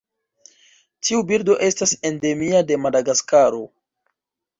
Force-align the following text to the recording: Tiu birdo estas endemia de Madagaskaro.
Tiu 1.09 1.19
birdo 1.31 1.57
estas 1.67 1.93
endemia 2.09 2.61
de 2.71 2.79
Madagaskaro. 2.87 3.61